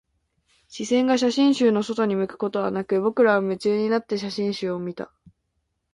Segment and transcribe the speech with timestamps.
[0.67, 5.11] 視線が写真集の外に向くことはなく、僕らは夢中になって写真集を見た